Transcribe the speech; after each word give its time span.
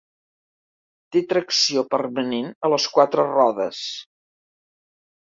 Té 1.15 1.21
tracció 1.33 1.83
permanent 1.91 2.47
a 2.67 2.71
les 2.75 2.87
quatre 2.95 3.25
rodes. 3.27 3.83